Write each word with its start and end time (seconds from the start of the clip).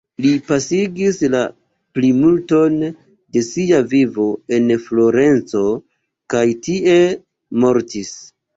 Li 0.25 0.29
pasigis 0.45 1.19
la 1.33 1.41
plimulton 1.97 2.79
de 2.87 3.45
sia 3.49 3.83
vivo 3.93 4.27
en 4.59 4.67
Florenco, 4.89 5.63
kaj 6.35 6.45
tie 6.67 6.99
mortis. 7.65 8.15